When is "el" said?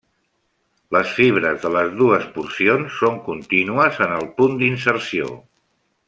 4.19-4.27